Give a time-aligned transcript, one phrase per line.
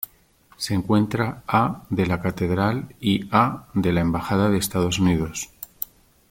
[0.57, 5.51] Se encuentra a de la Catedral y a de la embajada de Estados Unidos.